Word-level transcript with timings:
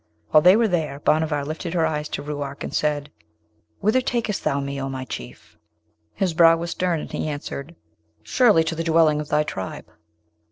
While 0.31 0.41
they 0.41 0.55
were 0.55 0.67
there 0.67 0.99
Bhanavar 0.99 1.45
lifted 1.45 1.75
her 1.75 1.85
eyes 1.85 2.09
to 2.09 2.23
Ruark, 2.23 2.63
and 2.63 2.73
said, 2.73 3.11
'Whither 3.81 4.01
takest 4.01 4.43
thou 4.43 4.59
me, 4.59 4.81
O 4.81 4.89
my 4.89 5.05
Chief?' 5.05 5.59
His 6.15 6.33
brow 6.33 6.57
was 6.57 6.71
stern, 6.71 7.01
and 7.01 7.11
he 7.11 7.27
answered, 7.29 7.75
'Surely 8.23 8.63
to 8.63 8.73
the 8.73 8.83
dwelling 8.83 9.21
of 9.21 9.29
thy 9.29 9.43
tribe.' 9.43 9.85